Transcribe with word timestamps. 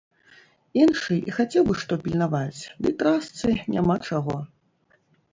Іншы 0.83 1.17
і 1.31 1.33
хацеў 1.39 1.67
бы 1.67 1.75
што 1.83 1.93
пільнаваць, 2.05 2.61
ды 2.85 2.93
трасцы, 3.01 3.51
няма 3.75 3.95
чаго! 4.07 4.37